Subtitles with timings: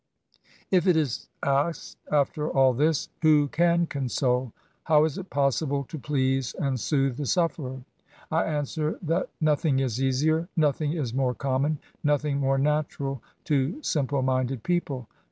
[0.71, 4.51] If it is asked, after all this,'' who can console?
[4.85, 8.27] how is it possible to please and soothe the sufferer?" 26 ESSAYS.
[8.31, 14.23] I answer, that nothing is easier— nothing is more common— ^nothing more natural to simple
[14.23, 15.07] minded people.